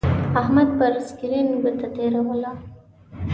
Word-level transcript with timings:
احمد 0.41 0.69
پر 0.79 0.93
سکرین 1.07 1.47
گوته 1.61 1.87
تېروله. 1.95 2.51